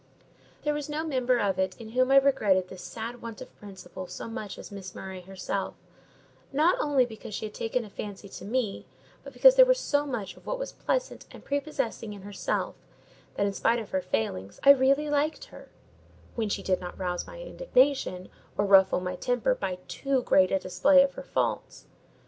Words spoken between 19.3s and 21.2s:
by too great a display of